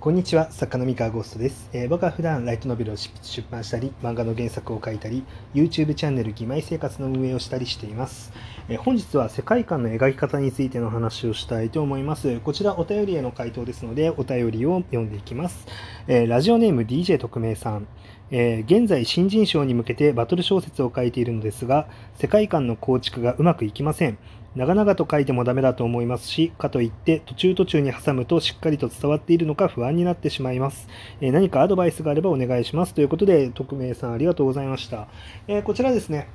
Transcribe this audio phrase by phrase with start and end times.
[0.00, 3.12] こんにちは、作家の三河ゴーストです、えー僕は普段ライトノベルを出
[3.50, 8.32] 版したり、漫画の原作を書いたり、YouTube チャンネル義妹生活の運営をしたりしています。
[8.70, 12.40] えー本日は世界観の描き方についての話をしたいと思います。
[12.40, 15.66] こちらお便りへの回答ですので、お便りを読んでいきます。
[16.08, 17.86] えーラジオネーム DJ 特命さん。
[18.32, 24.18] えー現在新人賞に向けてバトル小説を書いているのですが、世界観の構築がうまくいきません。
[24.56, 30.88] 長々と書いてもダメだと思いますし、かといって途中途中に挟むとしっかりと伝わっているのか不安になってしまいます。
[31.20, 32.94] えー何かアドバイスがあればお願いします。
[32.94, 35.08] ということで、匿名さんありがとうございました。
[35.48, 36.28] えーこちらですね、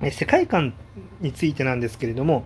[0.00, 0.74] え世界観
[1.20, 2.44] についてなんですけれども、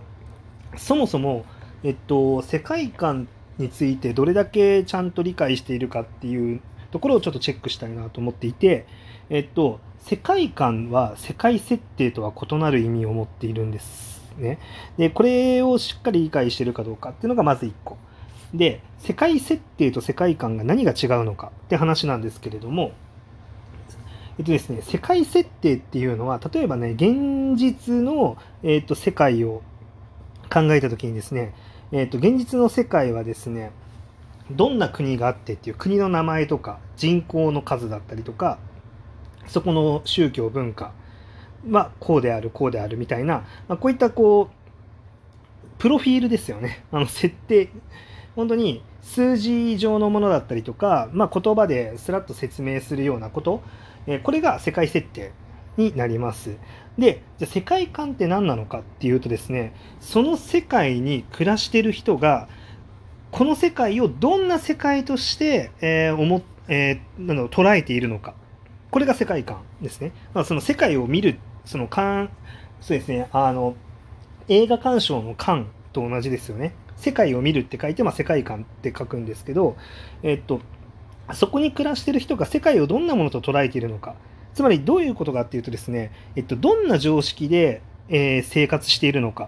[0.77, 1.45] そもそも、
[1.83, 8.85] えっと、世界観についてどれだけちゃんと理解しているかっていうところをちょっとチェックしたいなと思っていて、
[9.29, 14.59] えっと、世界観は世界設定とは異なる意味を持っているんですね。
[14.97, 17.97] で、これをしっかり理解しているかどうかっていうのがまず1個。
[18.53, 22.91] で、世界設定と世界観が何が違うのかって話なんですけれども、
[24.37, 29.61] えっとですね、世界設定っていうのは、例えばね、現実の、えっと、世界を
[30.51, 31.53] 考えたときにですね、
[31.91, 33.71] えっと、現実の世界はですね、
[34.55, 38.59] どんな国があってっていう国の名前とか人口の数だったりとか、
[39.47, 40.93] そこの宗教文化
[41.69, 46.85] はこうであるこうであるみたいな、まあ、こういったこうプロフィールですよね。
[46.91, 47.69] あの設定。
[48.35, 53.61] 本当に数字上のものだったりとか、まあ、言葉ですらっと説明するようなこと、
[54.07, 55.33] えこれが世界設定
[55.77, 56.55] になります。
[56.97, 62.49] でじゃあ世界観って何なのかっていうとですねその世界に暮らしてる人が
[63.31, 68.35] この世界をどんな世界として、えー思えーなんだろう捉えているのか
[68.91, 70.11] これが世界観ですね。
[70.33, 72.29] まあ、その世界を見る、その観、
[72.81, 73.75] そうですね、あの、
[74.49, 76.73] 映画鑑賞の観と同じですよね。
[76.97, 79.77] 世界を見るって書いて、まあ、世界観って書くんですけど、
[80.23, 80.59] えっと、
[81.33, 84.15] そこに暮らしている人が世界をどんなものと捉えているのか。
[84.53, 89.47] つまりどういうことかっていうとですね、えっと、どんな常識で、えー生活しているのか、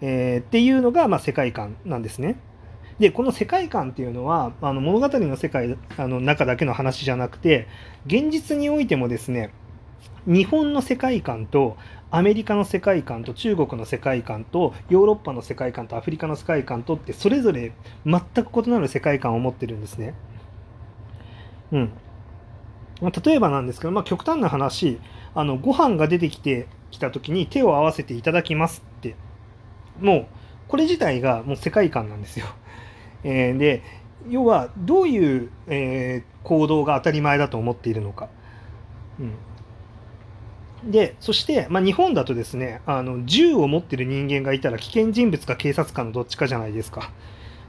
[0.00, 2.36] えーっていうのが、まあ、世界観なんですね。
[3.02, 7.66] でこの世界観っていうのはあの物語の世界あの中だけの話じゃなくて
[8.06, 9.52] 現実においてもですね
[10.24, 11.76] 日本の世界観と
[12.12, 17.72] アメリカの世界観と中国の世界観とヨーロッパの世界観とアフリカの世界観とってそれぞれ
[18.06, 20.14] 全く異なる世界観を持ってるんですね。
[21.72, 21.92] うん、
[23.00, 25.00] 例えばなんですけど、まあ、極端な話
[25.34, 29.16] あのご飯が出てきてきた時に手を合わせていただきますって
[30.00, 30.26] もう
[30.68, 32.46] これ自体がもう世界観なんですよ。
[33.24, 33.82] えーで
[34.28, 38.28] 要はどういう、えー行動が当たり前だと思っているのか。
[40.84, 47.10] うん、でそして、まあ、日本だとですねあの銃を持ってる人間がいたら危険人物か警察官のどっちかじゃないですか。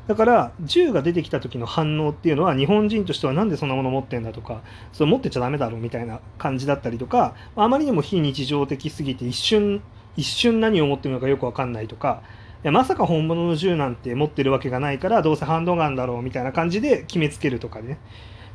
[0.07, 4.61] だから銃が出てきた時の反応っていうのは日本人としてはなんでそんなもの持ってんだとか
[4.91, 9.81] それ持ってちゃダメだろうみたいな感じだったりとかあまりにも非日常的すぎて一瞬
[10.17, 12.21] 一瞬何を持ってるのかよく分かんないとか
[12.63, 17.99] やまさか本物の銃なんて持ってるわけがないからどうせハンドガンだろうみたいな感じで決めつけるとかね。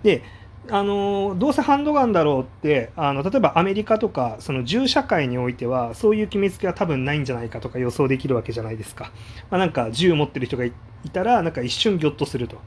[0.02, 0.22] で
[0.70, 9.12] あのどうせハンドガンだろうってあの例えばアメリカとかその銃社会においてはそういう決めつけは多分ないんじゃないかとか予想できるわけじゃないですか。
[9.50, 10.72] まあ、なんか銃持ってる人がい
[11.12, 12.58] たらなんか一瞬ギョッとすると。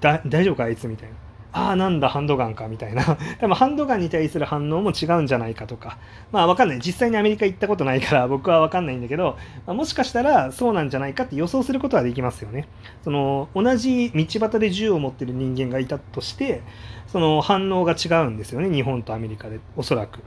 [0.00, 1.14] 大丈夫かあいつみたいな。
[1.56, 3.04] ああなんだハンドガンかみたいな。
[3.38, 5.98] 多分ハンドガンに対する反応も違うんじゃないかとか。
[6.32, 6.80] まあわかんない。
[6.84, 12.66] 実際にアメリカ行ったことないから 僕はわかんないんだけど、まあもしかしたらそうなんじゃないかって予想することはできますよね。
[13.04, 16.62] その同じ道端で銃を持ってる人間がいたとして
[17.06, 20.24] その反応が違うんですよね日本とアメリカでおそらく。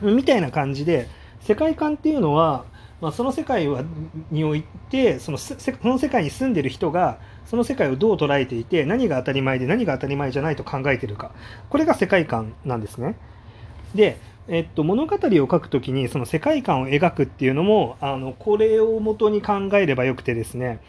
[0.00, 1.08] みたいな感じで
[1.40, 2.64] 世界観っていうのは
[3.00, 3.82] まあ、その世界は
[4.30, 11.32] においてそのせその世界に住んでる人がその世界をどう捉えていて何が当たり前で何が当たり前じゃないと考えてるか
[11.68, 13.16] これが世界観なんですね。
[13.94, 14.18] で、
[14.48, 20.80] えっと、物語を書くときにその世界観を描くっていうのもあのこれを元に考えればよくてですね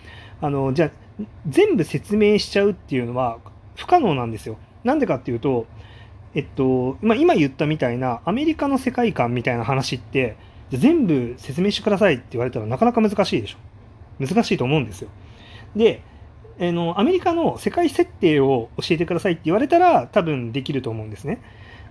[0.42, 3.40] あのじゃあ全部説明しちゃうっていうのは
[3.76, 4.58] 不可能なんですよ。
[4.84, 5.68] なんでかっていうと
[6.36, 10.38] えっと、まあ、今言ったみたいなアメリカの世界観みたいな話って
[10.70, 13.58] じゃあ全部説明してくださいって言われたらなかなか難しいでしょ。
[14.26, 15.10] 難しいと思うんですよ。
[15.76, 16.02] で、
[16.60, 21.42] あのアメリカの世界設定を教えてくださいって言われたら多分できると思うんですね。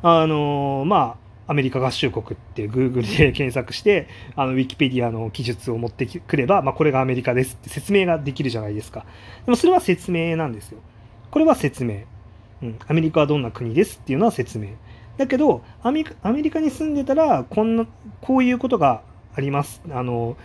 [0.02, 9.04] あのまあアメリカ合衆国って Google で 検索してあの Wikipedia の記述を持ってくれば、まあ、これがアメリカですって説明ができるじゃないですか。
[9.44, 10.80] でもそれは説明なんですよ。
[11.30, 12.00] これは説明。
[12.62, 14.68] うん、アメリカはどんな国ですっていうのは説明。
[15.16, 17.86] だけどアメリカアメリカに住んでたらこんな
[18.20, 19.02] こういうことが
[19.34, 20.36] ありますあの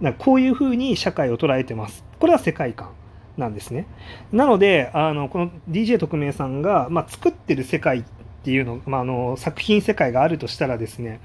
[0.00, 2.90] なこういうふうに社会を捉えてますこれは世界観
[3.36, 3.86] なんですね。
[4.32, 8.04] なので、あのこの DJ 特命さんが、まあ、作ってる世界っ
[8.44, 11.20] ていうの、まあ、あの作品世界があるとしたらですね、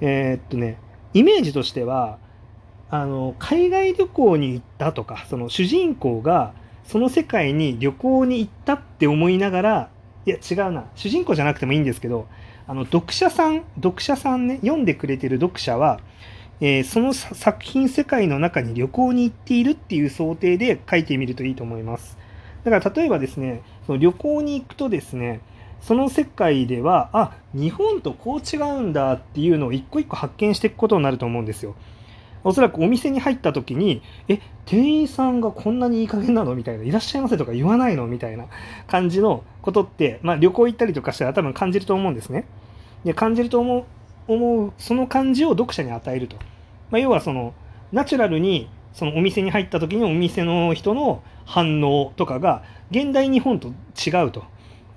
[0.00, 0.78] えー、っとね、
[1.14, 2.18] イメージとしては、
[2.90, 6.52] あの海外旅行に行ったとか、その主人公が
[6.84, 9.90] その世界に旅行に行ったって思いながら、
[10.24, 12.28] いや違うな、主人公じゃなくてもいいんですけど、
[12.66, 16.00] あの読者さん、読者さんね、読んでくれてる読者は、
[16.60, 22.16] えー、その作品世界の中に旅行に行っているっていう想定で書いてみるといいと思います。
[22.62, 25.40] だから例えばですね、その旅行に行くとですね、
[25.80, 31.74] その世界では、あ、日本とこう違うんだっていうのを一個一個発見していくことになると思うんですよ。
[32.44, 38.46] おそらくお店に入った時に、え、店員さんがこんなにいい加減なのみたいな、いらっしゃいませとか言わないのみたいな
[38.86, 42.46] 感じのことって、まあ旅行行ったりとかしたら多分感じると思うんですね。
[43.04, 43.84] で、感じると思う、
[44.28, 46.36] 思う、その感じを読者に与えると。
[46.90, 47.54] まあ、要はその、
[47.92, 54.44] ナチュラルにそのお店に入った時にお店の人の反応とかが現代日本と違うと。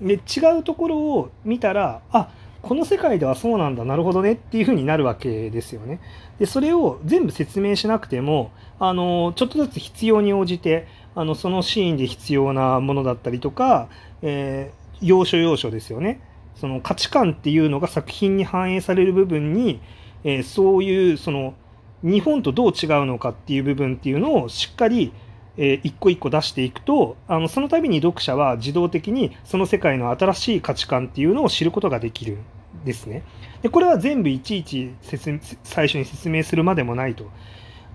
[0.01, 2.29] で違うところを見たらあ
[2.65, 5.99] この世界ではそうなんだなるほどねっていう風になるわけですよね。
[6.39, 13.87] でそれを全部説明しなくてもあのちょっとずつ必要に応じてあのそのシーンで必要なものだったりとか、
[14.23, 16.19] えー、要所要所ですよね。
[16.55, 19.79] その価値観っていうのが作品に反映される部分に、
[20.23, 21.53] えー、そういうその
[22.01, 25.13] 日本とどう違うのかっていう部分っていうのをしっかり
[25.57, 32.39] えー、一個一個出していくとあのその度に読者は自動的にその世界の新しい価値観っていうのを知ることができる
[32.83, 33.23] ですね。
[33.61, 34.93] でこれは全部いちいち
[35.63, 37.29] 最初に説明するまでもないと。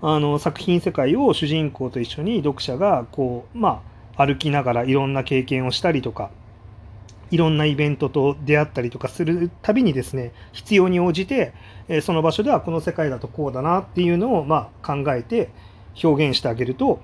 [0.03, 3.83] あの作品世界を主人公と一緒に読者がこう、ま
[4.15, 6.31] あ、歩きながらいろんな経験をしたりとか
[7.29, 11.53] いろんなイベントと出会ったりとかするたびにですね必要に応じて、
[11.87, 15.49] え、その場所ではこの世界だとこうだなっていうのを、ま、考えて
[16.03, 16.99] 表現してあげると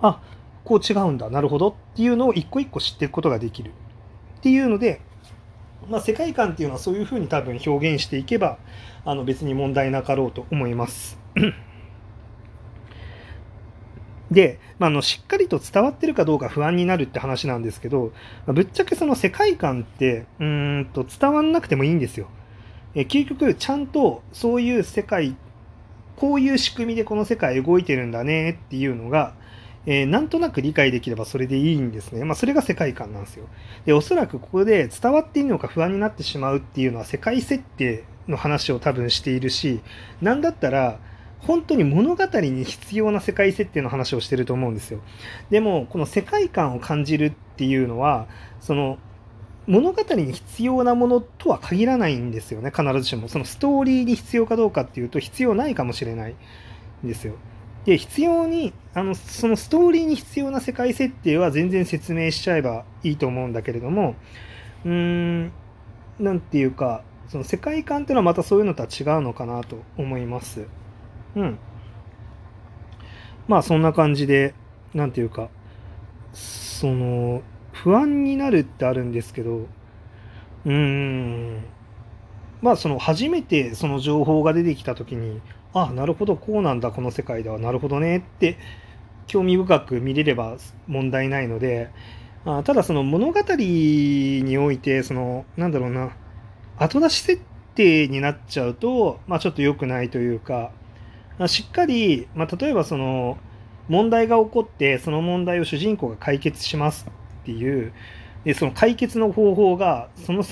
[0.00, 0.20] あ
[0.64, 3.72] こう違うんだなるほどっていうのを一個一個知っていくことができる
[4.38, 5.00] っていうので、
[5.88, 8.58] まあ、世界観っていうのはそういうふうに多分表現していけば
[9.04, 11.18] あの別に問題なかろうと思います。
[14.30, 18.12] で、まあ、のしっかりと伝わってるかどうか不安になるって話なんですけど、
[18.46, 22.28] ぶっちゃけその世界観ってうんと伝わんなくてもいいんですよ。
[22.94, 25.36] え究極ちゃんとそういう世界
[26.16, 29.34] こういう仕組みでこの世界動いてるんだねっていうのが
[29.86, 32.24] えー、なんとなく理解できればそれでいいんですね。
[32.24, 33.46] まあ、それが世界観なんですよ。
[33.84, 39.80] で、おそらくここで伝わっていいのか不安になってしまうっていうのは世界設定の話を多分しているし、
[40.20, 40.98] なんだったら、
[41.40, 45.00] 本当に物語に必要な世界設定の話をしてると思うんですよ。
[45.50, 48.28] でも、この世界観を感じるっていうのは、
[48.60, 48.98] その、
[49.66, 53.26] 物語に必要なものとは限らないんですよね、必ずしも。
[53.28, 56.36] そのストーリーに必要かどうかっていうと、必要ないかもしれない
[57.04, 57.34] んですよ。
[57.84, 64.14] で、必要に、あの、そのストーリーに必要な世界設定は全然説明しちゃえばいいと思うんだけれども、
[64.84, 65.52] うーん、
[66.20, 70.66] なんていうか、その世界観っていうのはまたそういうのとは違うのかなと思います。
[71.34, 71.58] うん。
[73.48, 74.54] まあそんな感じで、
[74.94, 75.48] なんていうか、
[76.32, 77.42] その、
[77.72, 81.64] 不安になるってあるんですけど、うーん、
[82.60, 85.40] まあその初めてその情報が出てきた時に、
[85.74, 86.36] あなるほど。
[86.36, 86.90] こうなんだ。
[86.90, 87.58] この世界では。
[87.58, 88.18] なるほどね。
[88.18, 88.58] って
[89.26, 91.90] 興味深く見れれば問題ないので
[92.44, 96.16] あただその物語においてそのなんだろうな。
[96.78, 97.40] 後出し設
[97.74, 100.72] 定になっちゃうと、まあ、ちょっと良くないというか
[101.46, 103.38] しっかり、まあ、例えばその
[103.88, 107.06] 問題が起こってその問題を主人公が解決します
[107.42, 107.92] っていう
[108.44, 110.42] でその解決の方法がその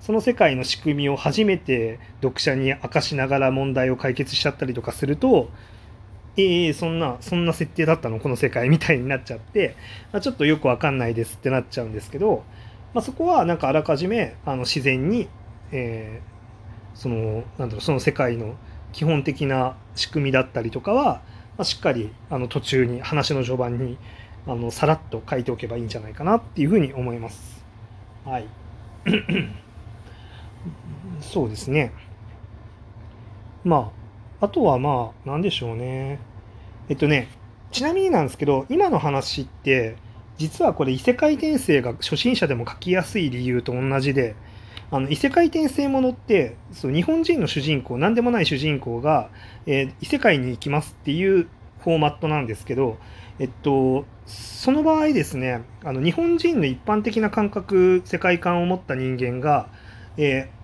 [0.00, 5.50] その世界の仕組みを初めて読者に明かしながら問題を解決しちゃったりとかすると
[6.36, 8.20] ええー、そんなそんな設定だったの？
[8.20, 9.76] この世界みたいになっちゃって、
[10.12, 12.44] まあ、ちょっとよくわかんないですってなっちゃうんですけど、
[12.94, 15.28] まあ、そこはなんかあらかじめあの自然に、
[15.72, 18.54] えー、そのなんだろうその世界の
[18.92, 21.22] 基本的な仕組みだったりとかは、
[21.56, 23.98] まあ、しっかりあの途中に話の序盤に
[24.48, 27.62] あのさらっと書いておけばいいんじゃないかなっていうふうに思います。
[28.24, 28.46] はい。
[31.20, 31.92] そうですね。
[33.62, 33.92] ま
[34.40, 36.18] あ、あとはまあ、なんでしょうね。
[36.88, 37.28] えっとね、
[37.72, 39.96] ちなみになんですけど、今の話って、
[40.38, 44.34] 実はこれ異世界転生が初心者でも書きやすい理由と同じで、
[44.90, 49.28] あの異世界転生ものってそう日本人の主人公何でもない主人公が、
[49.66, 51.46] えー、異世界に行きますっていう
[51.80, 52.98] フォーマットなんですけど
[53.38, 59.68] えっと、その場合ですね、あの日本人の一般的な感覚、世界観を持った人間が、
[60.16, 60.58] えー、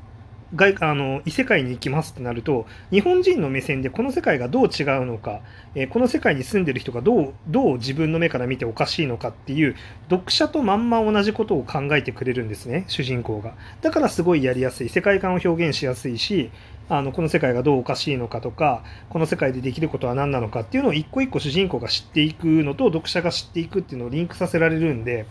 [0.56, 5.40] 外あの異世界に行きますってなると日本人の目線でこの世界がどう違うのか、
[5.74, 9.74] えー、この世界に住んでる人がどうどう自分の目から見ておかしいのかっていう
[10.10, 13.54] 読者とまんま同じことを考えてくれるんですね主人公が。
[13.80, 16.50] だからすごいやりやすい世界観を表現しやすいし
[16.88, 25.26] あのこの世界がどうおかしいのかとかこの世界でできることは何なのかっていうのを一個一個主人公が知っていくのと読者が知っていくっていうのをリンクさせられるんで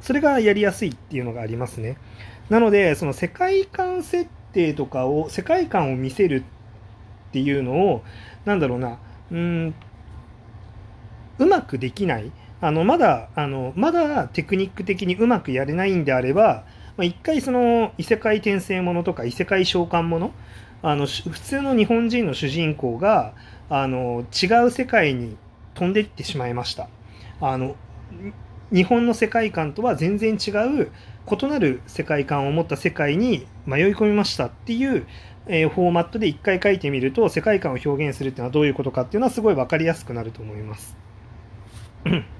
[0.00, 1.96] それがやりやすいっていうのがありますね。
[2.50, 6.44] なのでその世界観設定とかを世界観を見せる
[7.28, 8.02] っていうのを
[8.44, 8.98] なんだろうな
[9.30, 9.74] うん
[11.38, 12.32] うまくできない。
[12.60, 16.64] あのまだあのまだテクニック的にうまくやれないんであれば、
[16.96, 20.32] まあ、一回その異世界転生ものとか異世界召喚もの
[20.82, 23.34] あの普通の日本人の主人公が
[23.68, 25.36] あの違う世界に
[25.74, 26.88] 飛んでいってしまいました
[27.40, 27.76] あの
[28.72, 30.90] 日本の世界観とは全然違う
[31.30, 35.06] 異なる世界観を持った世界に迷い込みましたっていう、
[35.46, 40.96] えー、フォーマットで一回書いてみると世界観を表現するっていうのはどういうことかっていうのはすごい分かりやすくなると思います。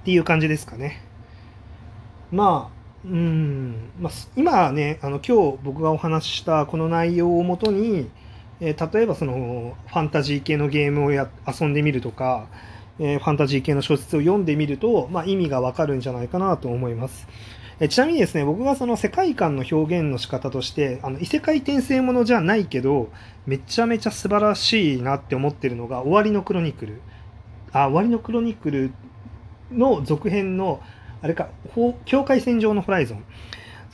[0.00, 1.02] っていう感じですかね。
[2.30, 2.75] まあ
[3.06, 8.10] うん、まあ、今ねあの今日僕がお話ししたこの内容をもとに、
[8.58, 12.48] えー、例えばそのファンタジー系のゲームをや遊んでみるとか、
[12.98, 17.28] えー、ファンタジー系の小説を読んでみると、まあ、意味がわかるんじゃないかなと思います。
[17.78, 23.10] えちなみにですね、僕がその世界観の表現の仕方として、あの異世界転生ものじゃないけど、
[23.46, 27.02] めちゃめちゃ素晴らしいなって思ってるのが、終わりのクロニクル。
[27.72, 28.92] あ、終わりのクロニクル
[29.70, 30.80] の続編の、
[31.22, 31.48] あれか、
[32.04, 33.24] 境界線上のホライゾン。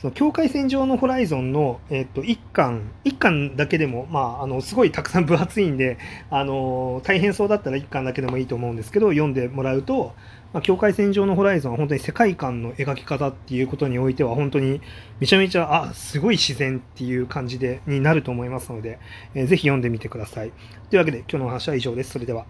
[0.03, 5.97] その境界線上のホライゾンの、えっ、と、1巻、1巻だけでも、まあ、あの、すごいたくさん分厚いんで、
[6.29, 10.13] あの、大変そうだったら1巻だけでもいいと思うんですけど、読んでもらうと、
[10.51, 14.81] まあ、境界線上のホライゾンは本当に世界観の描き方っていうことにおいては、本当に
[15.21, 18.99] めちゃめちゃ、あ、すごい自然っていう感じで、になると思いますので、
[19.35, 20.51] えー、ぜひ読んでみてください。
[20.89, 22.11] というわけで、今日のお話は以上です。
[22.11, 22.45] それでは。